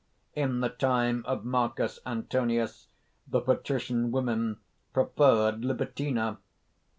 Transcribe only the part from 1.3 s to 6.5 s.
Marcus Antonius the patrician women preferred Libitina."